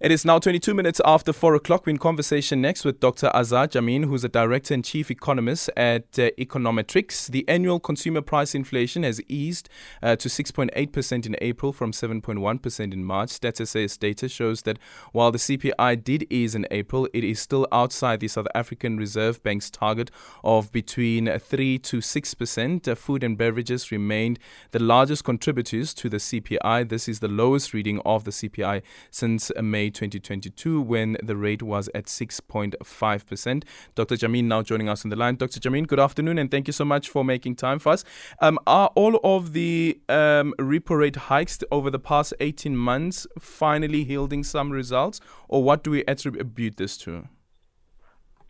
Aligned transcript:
It 0.00 0.10
is 0.10 0.24
now 0.24 0.38
22 0.38 0.72
minutes 0.72 0.98
after 1.04 1.30
4 1.30 1.56
o'clock. 1.56 1.84
We're 1.84 1.90
in 1.90 1.98
conversation 1.98 2.62
next 2.62 2.86
with 2.86 3.00
Dr. 3.00 3.30
Azar 3.34 3.66
Jammine, 3.66 4.06
who's 4.06 4.24
a 4.24 4.30
director 4.30 4.72
and 4.72 4.82
chief 4.82 5.10
economist 5.10 5.68
at 5.76 6.18
uh, 6.18 6.30
Econometrix. 6.38 7.26
The 7.26 7.46
annual 7.46 7.78
consumer 7.78 8.22
price 8.22 8.54
inflation 8.54 9.02
has 9.02 9.20
eased 9.28 9.68
uh, 10.02 10.16
to 10.16 10.30
6.8% 10.30 11.26
in 11.26 11.36
April 11.42 11.74
from 11.74 11.92
7.1% 11.92 12.94
in 12.94 13.04
March. 13.04 13.28
Stats 13.28 13.98
data 13.98 14.26
shows 14.26 14.62
that 14.62 14.78
while 15.12 15.30
the 15.30 15.36
CPI 15.36 16.02
did 16.02 16.26
ease 16.30 16.54
in 16.54 16.66
April, 16.70 17.06
it 17.12 17.22
is 17.22 17.38
still 17.38 17.68
outside 17.70 18.20
the 18.20 18.28
South 18.28 18.48
African 18.54 18.96
Reserve 18.96 19.42
Bank's 19.42 19.68
target 19.68 20.10
of 20.42 20.72
between 20.72 21.30
3 21.38 21.78
to 21.78 21.98
6%. 21.98 22.88
Uh, 22.88 22.94
food 22.94 23.22
and 23.22 23.36
beverages 23.36 23.92
remained 23.92 24.38
the 24.70 24.78
largest 24.78 25.24
contributors 25.24 25.92
to 25.92 26.08
the 26.08 26.16
CPI. 26.16 26.88
This 26.88 27.06
is 27.06 27.20
the 27.20 27.28
lowest 27.28 27.74
reading 27.74 28.00
of 28.06 28.24
the 28.24 28.30
CPI 28.30 28.80
since 29.10 29.52
May 29.60 29.89
2022 29.92 30.80
when 30.80 31.16
the 31.22 31.36
rate 31.36 31.62
was 31.62 31.88
at 31.94 32.06
6.5%. 32.06 33.64
Dr. 33.94 34.16
Jammine 34.16 34.48
now 34.48 34.62
joining 34.62 34.88
us 34.88 35.04
on 35.04 35.10
the 35.10 35.16
line. 35.16 35.36
Dr. 35.36 35.60
Jammine, 35.60 35.86
good 35.86 36.00
afternoon 36.00 36.38
and 36.38 36.50
thank 36.50 36.66
you 36.66 36.72
so 36.72 36.84
much 36.84 37.08
for 37.08 37.24
making 37.24 37.56
time 37.56 37.78
for 37.78 37.90
us. 37.90 38.04
Um, 38.40 38.58
are 38.66 38.90
all 38.94 39.20
of 39.24 39.52
the 39.52 40.00
um, 40.08 40.54
repo 40.58 40.98
rate 40.98 41.16
hikes 41.16 41.58
over 41.70 41.90
the 41.90 41.98
past 41.98 42.34
18 42.40 42.76
months 42.76 43.26
finally 43.38 44.02
yielding 44.02 44.44
some 44.44 44.70
results, 44.70 45.20
or 45.48 45.62
what 45.62 45.82
do 45.82 45.90
we 45.90 46.04
attribute 46.06 46.76
this 46.76 46.96
to? 46.98 47.28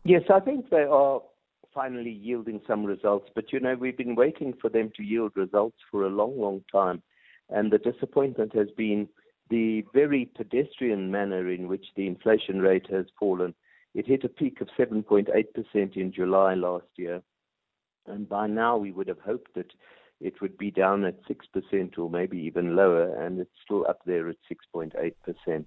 Yes, 0.04 0.22
I 0.32 0.40
think 0.40 0.70
they 0.70 0.84
are 0.84 1.20
finally 1.74 2.10
yielding 2.10 2.60
some 2.66 2.84
results, 2.84 3.28
but 3.34 3.52
you 3.52 3.60
know, 3.60 3.74
we've 3.74 3.96
been 3.96 4.14
waiting 4.14 4.54
for 4.60 4.68
them 4.68 4.90
to 4.96 5.02
yield 5.02 5.32
results 5.36 5.76
for 5.90 6.04
a 6.04 6.08
long, 6.08 6.38
long 6.40 6.64
time. 6.72 7.02
And 7.48 7.72
the 7.72 7.78
disappointment 7.78 8.54
has 8.54 8.68
been 8.76 9.08
the 9.50 9.84
very 9.92 10.30
pedestrian 10.36 11.10
manner 11.10 11.50
in 11.50 11.68
which 11.68 11.86
the 11.96 12.06
inflation 12.06 12.60
rate 12.60 12.86
has 12.90 13.06
fallen. 13.18 13.54
It 13.94 14.06
hit 14.06 14.24
a 14.24 14.28
peak 14.28 14.60
of 14.60 14.68
7.8% 14.78 15.96
in 15.96 16.12
July 16.12 16.54
last 16.54 16.86
year, 16.96 17.20
and 18.06 18.28
by 18.28 18.46
now 18.46 18.76
we 18.76 18.92
would 18.92 19.08
have 19.08 19.20
hoped 19.20 19.54
that 19.54 19.72
it 20.20 20.40
would 20.40 20.56
be 20.56 20.70
down 20.70 21.04
at 21.04 21.16
6% 21.24 21.98
or 21.98 22.08
maybe 22.08 22.38
even 22.38 22.76
lower, 22.76 23.12
and 23.24 23.40
it's 23.40 23.50
still 23.64 23.86
up 23.88 24.00
there 24.06 24.28
at 24.28 24.36
6.8%. 24.74 25.66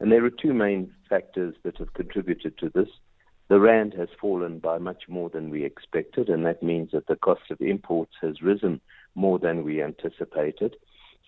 And 0.00 0.12
there 0.12 0.24
are 0.24 0.30
two 0.30 0.52
main 0.52 0.92
factors 1.08 1.54
that 1.62 1.78
have 1.78 1.94
contributed 1.94 2.58
to 2.58 2.70
this. 2.74 2.88
The 3.48 3.60
rand 3.60 3.94
has 3.94 4.08
fallen 4.20 4.58
by 4.58 4.78
much 4.78 5.04
more 5.08 5.30
than 5.30 5.50
we 5.50 5.64
expected, 5.64 6.28
and 6.28 6.44
that 6.44 6.62
means 6.62 6.90
that 6.92 7.06
the 7.06 7.16
cost 7.16 7.50
of 7.50 7.60
imports 7.60 8.14
has 8.20 8.42
risen 8.42 8.80
more 9.14 9.38
than 9.38 9.64
we 9.64 9.82
anticipated. 9.82 10.76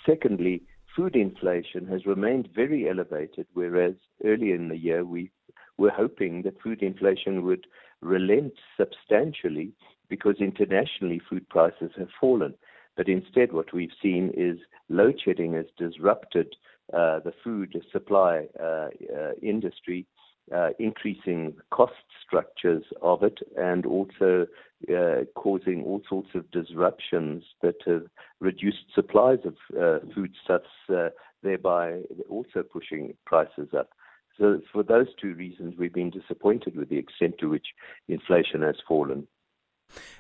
Secondly, 0.05 0.63
food 0.97 1.15
inflation 1.15 1.87
has 1.87 2.07
remained 2.07 2.49
very 2.55 2.89
elevated, 2.89 3.47
whereas 3.53 3.95
earlier 4.25 4.55
in 4.55 4.69
the 4.69 4.79
year 4.79 5.05
we 5.05 5.31
were 5.77 5.91
hoping 5.91 6.43
that 6.43 6.61
food 6.63 6.83
inflation 6.83 7.45
would 7.45 7.67
relent 8.01 8.55
substantially 8.79 9.73
because 10.09 10.37
internationally 10.41 11.21
food 11.29 11.47
prices 11.51 11.91
have 11.99 12.09
fallen. 12.19 12.55
But 12.97 13.09
instead, 13.09 13.53
what 13.53 13.75
we've 13.75 13.91
seen 14.03 14.33
is 14.35 14.59
load 14.89 15.21
shedding 15.23 15.53
has 15.53 15.67
disrupted 15.77 16.57
uh, 16.95 17.21
the 17.21 17.35
food 17.45 17.77
supply 17.93 18.47
uh, 18.59 18.89
uh, 19.15 19.33
industry 19.43 20.07
uh, 20.55 20.71
increasing 20.79 21.55
cost 21.71 21.93
structures 22.25 22.85
of 23.03 23.23
it 23.23 23.39
and 23.57 23.85
also 23.87 24.47
uh, 24.95 25.25
causing 25.35 25.83
all 25.85 26.03
sorts 26.09 26.29
of 26.35 26.51
disruptions 26.51 27.43
that 27.63 27.77
have 27.87 28.05
reduced 28.41 28.85
supplies 28.95 29.39
of 29.45 29.55
uh, 29.81 29.99
foodstuffs, 30.15 30.67
uh, 30.95 31.09
thereby 31.43 32.01
also 32.29 32.63
pushing 32.63 33.15
prices 33.25 33.69
up. 33.77 33.91
So, 34.39 34.61
for 34.71 34.83
those 34.83 35.07
two 35.21 35.35
reasons, 35.35 35.75
we've 35.79 35.95
been 35.95 36.11
disappointed 36.11 36.77
with 36.77 36.91
the 36.91 36.99
extent 36.99 37.37
to 37.41 37.49
which 37.49 37.69
inflation 38.09 38.63
has 38.63 38.77
fallen. 38.87 39.27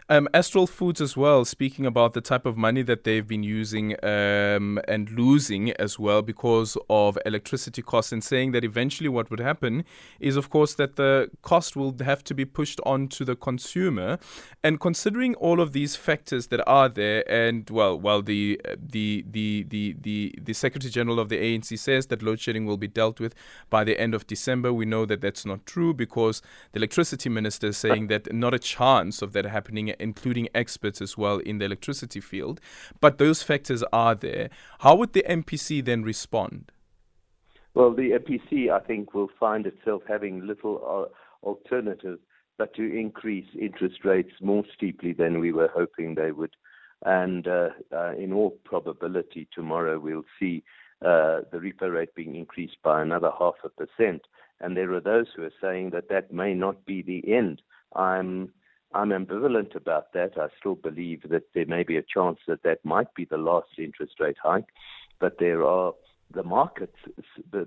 Um, 0.09 0.28
Astral 0.33 0.69
Foods 0.69 1.01
as 1.01 1.17
well, 1.17 1.45
speaking 1.45 1.85
about 1.85 2.13
the 2.13 2.20
type 2.20 2.46
of 2.46 2.57
money 2.57 2.83
that 2.83 3.02
they've 3.02 3.27
been 3.27 3.42
using 3.42 3.96
um, 4.05 4.79
and 4.86 5.11
losing 5.11 5.73
as 5.73 5.98
well 5.98 6.23
because 6.23 6.79
of 6.89 7.18
electricity 7.27 7.83
costs, 7.83 8.13
and 8.13 8.23
saying 8.23 8.52
that 8.52 8.63
eventually 8.63 9.08
what 9.08 9.30
would 9.30 9.41
happen 9.41 9.85
is, 10.20 10.36
of 10.36 10.48
course, 10.48 10.74
that 10.74 10.95
the 10.95 11.29
cost 11.42 11.74
will 11.74 11.92
have 12.05 12.23
to 12.23 12.35
be 12.35 12.45
pushed 12.45 12.79
on 12.86 13.08
to 13.08 13.24
the 13.24 13.35
consumer. 13.35 14.20
And 14.63 14.79
considering 14.79 15.35
all 15.35 15.61
of 15.61 15.73
these 15.73 15.96
factors 15.96 16.46
that 16.48 16.64
are 16.68 16.89
there, 16.89 17.29
and 17.29 17.68
well, 17.68 17.98
while 17.98 18.23
the 18.23 18.61
the 18.79 19.24
the 19.29 19.64
the 19.64 19.96
the, 20.01 20.35
the 20.41 20.52
Secretary 20.52 20.91
General 20.92 21.18
of 21.18 21.30
the 21.30 21.39
ANC 21.39 21.77
says 21.77 22.07
that 22.07 22.23
load 22.23 22.39
shedding 22.39 22.64
will 22.64 22.77
be 22.77 22.86
dealt 22.86 23.18
with 23.18 23.35
by 23.70 23.83
the 23.83 24.01
end 24.01 24.14
of 24.14 24.29
December, 24.29 24.73
we 24.73 24.85
know 24.85 25.05
that 25.05 25.20
that's 25.20 25.45
not 25.45 25.67
true 25.67 25.92
because 25.92 26.42
the 26.70 26.79
electricity 26.79 27.29
minister 27.29 27.68
is 27.68 27.77
saying 27.77 28.07
that 28.07 28.33
not 28.33 28.55
a 28.55 28.61
chance 28.61 29.20
of 29.20 29.33
that 29.33 29.46
happening 29.46 29.66
including 29.69 30.49
experts 30.55 31.01
as 31.01 31.17
well 31.17 31.39
in 31.39 31.59
the 31.59 31.65
electricity 31.65 32.21
field. 32.21 32.61
But 33.01 33.19
those 33.19 33.43
factors 33.43 33.83
are 33.93 34.15
there. 34.15 34.51
How 34.81 34.95
would 34.97 35.13
the 35.13 35.25
MPC 35.29 35.85
then 35.85 36.03
respond? 36.03 36.73
Well, 37.75 37.95
the 37.95 38.13
MPC, 38.13 38.71
I 38.71 38.81
think, 38.81 39.13
will 39.13 39.31
find 39.39 39.67
itself 39.67 40.03
having 40.09 40.47
little 40.47 41.11
uh, 41.13 41.47
alternative 41.47 42.19
but 42.59 42.75
to 42.75 42.83
increase 42.83 43.47
interest 43.61 44.05
rates 44.05 44.33
more 44.41 44.65
steeply 44.75 45.13
than 45.13 45.41
we 45.41 45.53
were 45.53 45.71
hoping 45.75 46.15
they 46.15 46.33
would. 46.33 46.55
And 47.05 47.47
uh, 47.47 47.69
uh, 47.93 48.15
in 48.15 48.33
all 48.33 48.51
probability, 48.65 49.48
tomorrow 49.55 49.98
we'll 49.98 50.25
see 50.41 50.65
uh, 51.03 51.45
the 51.53 51.59
repo 51.59 51.93
rate 51.93 52.15
being 52.15 52.35
increased 52.35 52.79
by 52.83 53.03
another 53.03 53.31
half 53.39 53.55
a 53.65 53.69
percent. 53.69 54.23
And 54.61 54.77
there 54.77 54.93
are 54.95 55.01
those 55.01 55.27
who 55.37 55.43
are 55.43 55.53
saying 55.61 55.91
that 55.91 56.09
that 56.09 56.33
may 56.33 56.55
not 56.55 56.87
be 56.87 57.03
the 57.03 57.35
end. 57.35 57.61
I'm 57.95 58.53
I'm 58.96 59.11
ambivalent 59.11 59.74
about 59.74 60.14
that. 60.14 60.39
I 60.39 60.48
still 60.58 60.74
believe 60.74 61.29
that 61.29 61.52
there 61.55 61.67
may 61.67 61.83
be 61.83 61.98
a 61.98 62.02
chance 62.02 62.39
that 62.48 62.62
that 62.62 62.83
might 62.83 63.14
be 63.14 63.27
the 63.27 63.36
last 63.36 63.68
interest 63.79 64.14
rate 64.18 64.39
hike, 64.42 64.68
but 65.20 65.36
there 65.39 65.62
are 65.64 65.92
the 66.34 66.42
markets 66.42 66.96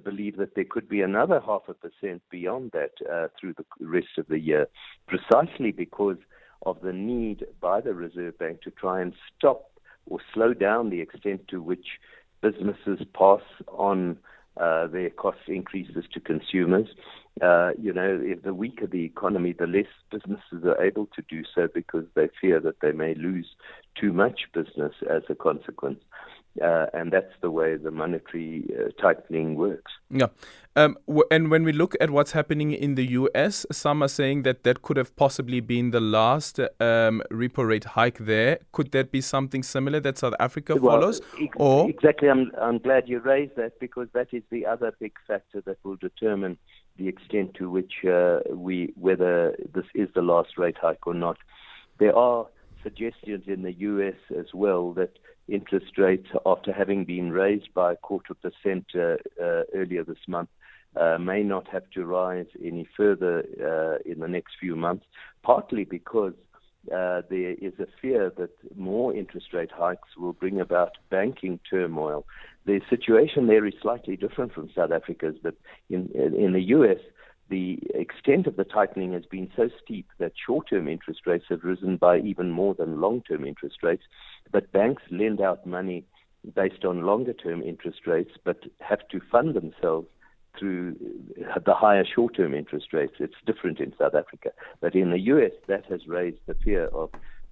believe 0.03 0.37
that 0.37 0.55
there 0.55 0.65
could 0.69 0.89
be 0.89 1.01
another 1.01 1.39
half 1.39 1.61
a 1.67 1.73
percent 1.73 2.23
beyond 2.29 2.71
that 2.71 2.91
uh, 3.09 3.27
through 3.39 3.53
the 3.53 3.65
rest 3.79 4.17
of 4.17 4.27
the 4.27 4.39
year, 4.39 4.67
precisely 5.07 5.71
because 5.71 6.17
of 6.65 6.81
the 6.81 6.91
need 6.91 7.45
by 7.61 7.79
the 7.79 7.93
Reserve 7.93 8.37
Bank 8.39 8.61
to 8.63 8.71
try 8.71 8.99
and 8.99 9.13
stop 9.37 9.69
or 10.07 10.19
slow 10.33 10.53
down 10.53 10.89
the 10.89 10.99
extent 10.99 11.47
to 11.49 11.61
which 11.61 11.99
businesses 12.41 13.05
pass 13.13 13.41
on 13.67 14.17
uh, 14.59 14.87
their 14.87 15.09
cost 15.09 15.39
increases 15.47 16.05
to 16.13 16.19
consumers. 16.19 16.87
Uh, 17.41 17.71
you 17.79 17.93
know, 17.93 18.19
if 18.21 18.41
the 18.43 18.53
weaker 18.53 18.85
the 18.85 19.05
economy, 19.05 19.53
the 19.57 19.67
less 19.67 19.85
businesses 20.11 20.65
are 20.65 20.83
able 20.83 21.07
to 21.15 21.21
do 21.29 21.43
so 21.55 21.67
because 21.73 22.05
they 22.15 22.27
fear 22.41 22.59
that 22.59 22.81
they 22.81 22.91
may 22.91 23.13
lose 23.15 23.47
too 23.99 24.11
much 24.11 24.41
business 24.53 24.93
as 25.09 25.23
a 25.29 25.35
consequence. 25.35 25.99
Uh, 26.61 26.87
and 26.93 27.13
that's 27.13 27.31
the 27.41 27.51
way 27.51 27.77
the 27.77 27.91
monetary 27.91 28.65
uh, 28.77 28.89
tightening 29.01 29.55
works. 29.55 29.91
Yeah. 30.09 30.27
Um, 30.75 30.97
w- 31.07 31.23
and 31.31 31.49
when 31.51 31.63
we 31.63 31.71
look 31.71 31.95
at 32.01 32.09
what's 32.09 32.31
happening 32.31 32.71
in 32.71 32.95
the 32.95 33.11
US, 33.11 33.65
some 33.71 34.01
are 34.01 34.09
saying 34.09 34.43
that 34.43 34.63
that 34.63 34.81
could 34.81 34.97
have 34.97 35.15
possibly 35.15 35.61
been 35.61 35.91
the 35.91 36.01
last 36.01 36.59
um, 36.59 37.21
repo 37.31 37.67
rate 37.67 37.85
hike 37.85 38.17
there. 38.17 38.59
Could 38.71 38.91
that 38.91 39.11
be 39.11 39.21
something 39.21 39.63
similar 39.63 39.99
that 40.01 40.17
South 40.17 40.33
Africa 40.39 40.75
well, 40.75 40.99
follows? 40.99 41.21
Ex- 41.39 41.55
or 41.55 41.89
exactly, 41.89 42.29
I'm 42.29 42.51
I'm 42.59 42.79
glad 42.79 43.07
you 43.07 43.19
raised 43.19 43.55
that 43.55 43.79
because 43.79 44.07
that 44.13 44.33
is 44.33 44.43
the 44.49 44.65
other 44.65 44.91
big 44.99 45.13
factor 45.27 45.61
that 45.61 45.77
will 45.83 45.97
determine 45.97 46.57
the 46.97 47.07
extent 47.07 47.53
to 47.55 47.69
which 47.69 48.03
uh, 48.05 48.39
we 48.51 48.93
whether 48.95 49.55
this 49.73 49.85
is 49.95 50.09
the 50.13 50.21
last 50.21 50.57
rate 50.57 50.77
hike 50.81 51.07
or 51.07 51.13
not. 51.13 51.37
There 51.99 52.15
are 52.15 52.47
suggestions 52.83 53.43
in 53.47 53.61
the 53.63 53.73
US 53.73 54.15
as 54.37 54.47
well 54.53 54.93
that 54.93 55.17
interest 55.51 55.97
rates, 55.97 56.27
after 56.45 56.71
having 56.71 57.05
been 57.05 57.31
raised 57.31 57.73
by 57.73 57.93
a 57.93 57.95
quarter 57.95 58.33
percent 58.33 58.85
uh, 58.95 59.15
uh, 59.41 59.63
earlier 59.73 60.03
this 60.03 60.27
month, 60.27 60.49
uh, 60.95 61.17
may 61.17 61.43
not 61.43 61.67
have 61.67 61.89
to 61.91 62.05
rise 62.05 62.47
any 62.63 62.87
further 62.97 63.43
uh, 63.61 64.11
in 64.11 64.19
the 64.19 64.27
next 64.27 64.53
few 64.59 64.75
months, 64.75 65.05
partly 65.43 65.83
because 65.83 66.33
uh, 66.87 67.21
there 67.29 67.53
is 67.61 67.73
a 67.79 67.87
fear 68.01 68.31
that 68.37 68.49
more 68.75 69.13
interest 69.13 69.53
rate 69.53 69.71
hikes 69.71 70.17
will 70.17 70.33
bring 70.33 70.59
about 70.59 70.97
banking 71.09 71.59
turmoil. 71.69 72.25
The 72.65 72.81
situation 72.89 73.47
there 73.47 73.65
is 73.65 73.73
slightly 73.81 74.15
different 74.15 74.53
from 74.53 74.69
South 74.75 74.91
Africa's, 74.91 75.35
but 75.41 75.55
in, 75.89 76.09
in 76.15 76.53
the 76.53 76.61
US, 76.77 76.97
the 77.49 77.79
extent 77.93 78.47
of 78.47 78.55
the 78.55 78.63
tightening 78.63 79.13
has 79.13 79.25
been 79.25 79.49
so 79.55 79.69
steep 79.83 80.07
that 80.19 80.33
short 80.45 80.69
term 80.69 80.87
interest 80.87 81.21
rates 81.25 81.45
have 81.49 81.63
risen 81.63 81.97
by 81.97 82.19
even 82.19 82.51
more 82.51 82.73
than 82.73 83.01
long 83.01 83.21
term 83.21 83.45
interest 83.45 83.77
rates. 83.83 84.03
But 84.51 84.71
banks 84.71 85.03
lend 85.11 85.41
out 85.41 85.65
money 85.65 86.05
based 86.55 86.85
on 86.85 87.01
longer 87.01 87.33
term 87.33 87.61
interest 87.61 88.07
rates, 88.07 88.31
but 88.43 88.63
have 88.79 89.07
to 89.09 89.19
fund 89.31 89.55
themselves 89.55 90.07
through 90.57 90.95
the 91.65 91.73
higher 91.73 92.05
short 92.05 92.35
term 92.35 92.53
interest 92.53 92.93
rates. 92.93 93.13
It's 93.19 93.35
different 93.45 93.79
in 93.79 93.93
South 93.97 94.15
Africa. 94.15 94.51
But 94.81 94.95
in 94.95 95.11
the 95.11 95.19
US, 95.19 95.51
that 95.67 95.85
has 95.85 96.07
raised 96.07 96.39
the 96.45 96.55
fear 96.55 96.85
of 96.85 97.09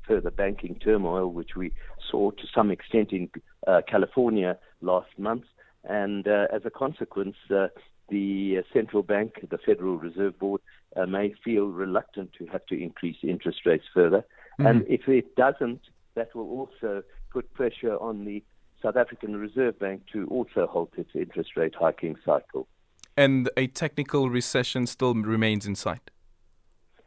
further 0.08 0.32
banking 0.32 0.76
turmoil, 0.76 1.32
which 1.32 1.56
we 1.56 1.74
saw 2.10 2.32
to 2.32 2.44
some 2.54 2.72
extent 2.72 3.12
in 3.12 3.30
uh, 3.68 3.82
California 3.88 4.58
last 4.82 5.18
month. 5.18 5.44
and 5.84 6.28
uh, 6.28 6.48
as 6.54 6.64
a 6.66 6.70
consequence, 6.70 7.36
uh, 7.50 7.68
the 8.10 8.64
central 8.74 9.04
bank, 9.04 9.46
the 9.50 9.58
Federal 9.58 9.98
Reserve 9.98 10.38
Board, 10.40 10.62
uh, 10.96 11.06
may 11.06 11.34
feel 11.44 11.68
reluctant 11.68 12.32
to 12.38 12.46
have 12.48 12.66
to 12.68 12.82
increase 12.82 13.18
interest 13.24 13.60
rates 13.66 13.86
further. 13.94 14.26
Mm-hmm. 14.60 14.68
And 14.68 14.86
if 14.88 15.08
it 15.08 15.36
doesn't, 15.36 15.82
that 16.16 16.34
will 16.36 16.50
also 16.50 17.04
put 17.32 17.54
pressure 17.54 17.98
on 17.98 18.26
the 18.26 18.44
South 18.82 18.96
African 18.96 19.36
Reserve 19.36 19.80
Bank 19.80 20.04
to 20.14 20.28
also 20.28 20.68
halt 20.68 20.92
its 20.98 21.12
interest 21.16 21.52
rate 21.56 21.76
hiking 21.80 22.16
cycle. 22.26 22.68
And 23.16 23.50
a 23.58 23.68
technical 23.68 24.30
recession 24.30 24.86
still 24.86 25.16
remains 25.16 25.66
in 25.66 25.76
sight. 25.76 26.12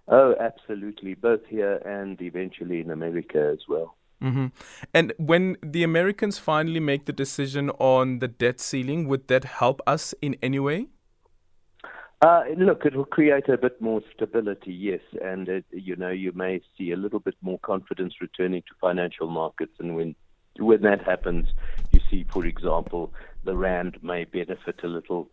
Oh, 0.09 0.35
absolutely, 0.41 1.15
both 1.15 1.47
here 1.49 1.77
and 1.87 2.21
eventually 2.21 2.81
in 2.81 2.91
America 2.91 3.51
as 3.53 3.61
well. 3.69 3.97
Mm-hmm. 4.23 4.47
And 4.93 5.13
when 5.19 5.57
the 5.63 5.83
Americans 5.83 6.39
finally 6.39 6.81
make 6.81 7.07
the 7.07 7.13
decision 7.13 7.71
on 7.71 8.19
the 8.19 8.29
debt 8.29 8.61
ceiling, 8.61 9.09
would 9.09 9.29
that 9.29 9.45
help 9.45 9.81
us 9.87 10.15
in 10.21 10.37
any 10.43 10.59
way? 10.59 10.89
Uh, 12.23 12.43
look, 12.59 12.85
it 12.85 12.95
will 12.95 13.07
create 13.07 13.49
a 13.49 13.57
bit 13.57 13.81
more 13.81 14.03
stability, 14.15 14.75
yes, 14.75 15.01
and 15.23 15.49
it, 15.49 15.65
you 15.71 15.97
know 15.97 16.11
you 16.11 16.33
may 16.33 16.61
see 16.77 16.91
a 16.91 16.97
little 16.97 17.19
bit 17.19 17.35
more 17.41 17.59
confidence 17.61 18.13
returning 18.21 18.61
to 18.61 18.75
financial 18.79 19.27
markets, 19.27 19.73
and 19.79 19.97
when 19.97 20.15
when 20.59 20.83
that 20.83 21.03
happens, 21.03 21.47
you 21.93 22.01
see, 22.11 22.27
for 22.31 22.45
example, 22.45 23.11
the 23.45 23.57
rand 23.57 23.97
may 24.03 24.25
benefit 24.25 24.81
a 24.85 24.87
little, 24.87 25.31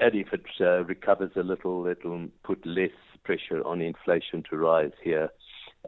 and 0.00 0.16
if 0.16 0.32
it 0.32 0.42
uh, 0.60 0.82
recovers 0.84 1.30
a 1.36 1.44
little, 1.44 1.86
it'll 1.86 2.26
put 2.42 2.66
less 2.66 2.90
pressure 3.22 3.64
on 3.64 3.80
inflation 3.80 4.42
to 4.50 4.56
rise 4.56 4.92
here. 5.04 5.30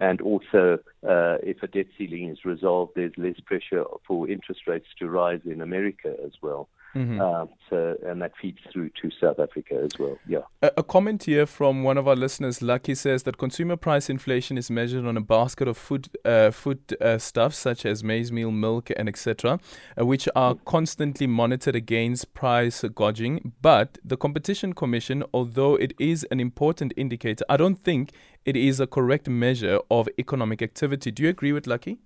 And 0.01 0.21
also, 0.21 0.79
uh, 1.07 1.37
if 1.43 1.63
a 1.63 1.67
debt 1.67 1.87
ceiling 1.99 2.31
is 2.31 2.45
resolved, 2.45 2.93
there's 2.97 3.13
less 3.17 3.39
pressure 3.45 3.85
for 4.07 4.29
interest 4.29 4.63
rates 4.67 4.87
to 4.99 5.09
rise 5.09 5.41
in 5.45 5.61
America 5.61 6.15
as 6.25 6.33
well. 6.41 6.69
Mm-hmm. 6.95 7.21
Um, 7.21 7.49
so, 7.71 7.97
and 8.07 8.21
that 8.21 8.33
feeds 8.41 8.59
through 8.71 8.91
to 9.01 9.11
South 9.19 9.39
Africa 9.39 9.81
as 9.83 9.99
well. 9.99 10.19
Yeah. 10.27 10.43
A, 10.61 10.73
a, 10.79 10.83
comment 10.83 11.25
here 11.25 11.47
from 11.47 11.85
one 11.85 11.97
of 11.97 12.07
our 12.07 12.15
listeners, 12.15 12.61
Lucky, 12.61 12.95
says 12.95 13.23
that 13.23 13.39
consumer 13.39 13.77
price 13.77 14.11
inflation 14.11 14.59
is 14.59 14.71
measured 14.71 15.07
on 15.07 15.17
a 15.17 15.23
basket 15.23 15.69
of 15.69 15.79
food, 15.79 16.11
uh, 16.27 16.51
food 16.51 16.81
uh, 17.01 17.17
stuff 17.17 17.55
such 17.55 17.87
as 17.87 18.05
maize 18.05 18.31
meal, 18.31 18.51
milk, 18.51 18.91
and 18.95 19.09
etc., 19.09 19.59
uh, 19.99 20.05
which 20.05 20.29
are 20.37 20.55
constantly 20.67 21.27
monitored 21.27 21.75
against 21.75 22.35
price 22.35 22.85
gouging. 22.95 23.53
But 23.63 23.97
the 24.05 24.19
Competition 24.19 24.75
Commission, 24.75 25.25
although 25.33 25.77
it 25.77 25.95
is 25.99 26.25
an 26.31 26.41
important 26.41 26.93
indicator, 26.97 27.45
I 27.49 27.57
don't 27.57 27.77
think 27.77 28.13
it 28.45 28.57
is 28.57 28.81
a 28.81 28.87
correct 28.87 29.29
measure 29.29 29.81
of 29.91 30.09
economic 30.19 30.61
activity. 30.61 31.11
Do 31.11 31.23
you 31.23 31.31
agree 31.31 31.53
with 31.53 31.67
Lucky? 31.67 31.99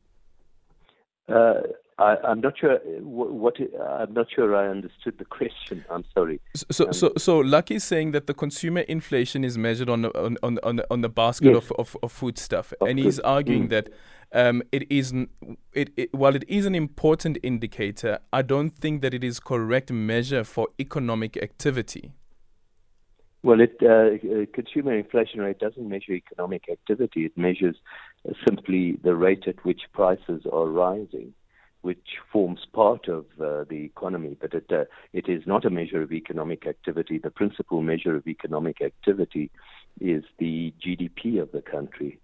Uh, 1.28 1.54
I, 1.98 2.16
am 2.24 2.40
not 2.40 2.58
sure 2.58 2.78
what, 3.00 3.32
what, 3.32 3.54
I'm 3.80 4.12
not 4.12 4.26
sure 4.34 4.54
I 4.54 4.68
understood 4.68 5.16
the 5.18 5.24
question. 5.24 5.82
I'm 5.90 6.04
sorry. 6.12 6.40
So, 6.70 6.86
um, 6.86 6.92
so, 6.92 7.12
so 7.16 7.38
Lucky 7.38 7.76
is 7.76 7.84
saying 7.84 8.12
that 8.12 8.26
the 8.26 8.34
consumer 8.34 8.80
inflation 8.80 9.44
is 9.44 9.56
measured 9.56 9.88
on 9.88 10.04
on 10.06 10.36
on 10.42 10.58
on, 10.62 10.82
on 10.90 11.00
the 11.00 11.08
basket 11.08 11.54
yes. 11.54 11.56
of, 11.56 11.72
of, 11.78 11.96
of 12.02 12.12
food 12.12 12.36
stuff, 12.36 12.74
of 12.80 12.88
and 12.88 12.98
he's 12.98 13.18
arguing 13.20 13.68
mm. 13.68 13.70
that 13.70 13.88
um, 14.32 14.62
it 14.72 14.90
is 14.92 15.14
it, 15.72 15.90
it 15.96 16.12
while 16.12 16.36
it 16.36 16.44
is 16.48 16.66
an 16.66 16.74
important 16.74 17.38
indicator, 17.42 18.18
I 18.30 18.42
don't 18.42 18.70
think 18.70 19.00
that 19.00 19.14
it 19.14 19.24
is 19.24 19.40
correct 19.40 19.90
measure 19.90 20.44
for 20.44 20.68
economic 20.78 21.38
activity. 21.38 22.12
Well, 23.42 23.60
it, 23.60 23.76
uh, 23.80 24.46
consumer 24.52 24.98
inflation 24.98 25.40
rate 25.40 25.60
doesn't 25.60 25.88
measure 25.88 26.12
economic 26.12 26.64
activity. 26.70 27.26
It 27.26 27.38
measures 27.38 27.76
uh, 28.28 28.32
simply 28.46 28.98
the 29.02 29.14
rate 29.14 29.44
at 29.46 29.64
which 29.64 29.82
prices 29.94 30.42
are 30.52 30.66
rising 30.66 31.32
which 31.86 32.16
forms 32.32 32.66
part 32.72 33.06
of 33.06 33.26
uh, 33.40 33.62
the 33.70 33.84
economy, 33.84 34.36
but 34.40 34.52
it, 34.52 34.66
uh, 34.72 34.86
it 35.12 35.28
is 35.28 35.46
not 35.46 35.64
a 35.64 35.70
measure 35.70 36.02
of 36.02 36.10
economic 36.10 36.66
activity. 36.66 37.16
The 37.16 37.30
principal 37.30 37.80
measure 37.80 38.16
of 38.16 38.26
economic 38.26 38.82
activity 38.82 39.52
is 40.00 40.24
the 40.38 40.74
GDP 40.84 41.40
of 41.40 41.52
the 41.52 41.62
country. 41.62 42.18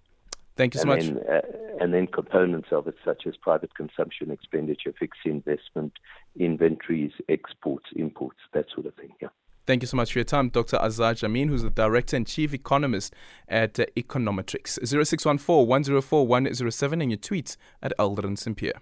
Thank 0.56 0.74
you 0.74 0.80
so 0.80 0.90
and 0.90 0.90
much. 0.90 1.04
Then, 1.04 1.18
uh, 1.32 1.40
and 1.80 1.94
then 1.94 2.08
components 2.08 2.70
of 2.72 2.88
it, 2.88 2.96
such 3.04 3.24
as 3.28 3.36
private 3.36 3.72
consumption, 3.76 4.32
expenditure, 4.32 4.92
fixed 4.98 5.24
investment, 5.24 5.92
inventories, 6.36 7.12
exports, 7.28 7.86
imports, 7.94 8.40
that 8.54 8.66
sort 8.74 8.86
of 8.86 8.94
thing. 8.96 9.12
Yeah. 9.22 9.28
Thank 9.64 9.84
you 9.84 9.86
so 9.86 9.96
much 9.96 10.12
for 10.12 10.18
your 10.18 10.24
time, 10.24 10.48
Dr. 10.48 10.76
Azar 10.82 11.14
Jammine, 11.14 11.50
who's 11.50 11.62
the 11.62 11.70
Director 11.70 12.16
and 12.16 12.26
Chief 12.26 12.52
Economist 12.52 13.14
at 13.46 13.78
uh, 13.78 13.86
Econometrix. 13.96 14.84
0614 14.84 15.68
104 15.68 16.26
107 16.26 17.00
and 17.00 17.12
your 17.12 17.18
tweets 17.18 17.56
at 17.80 17.96
Aldrin 17.96 18.56
Pierre. 18.56 18.80